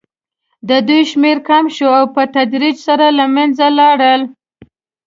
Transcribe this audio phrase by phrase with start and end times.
[0.69, 4.21] د دوی شمېر کم شو او په تدریج سره له منځه لاړل.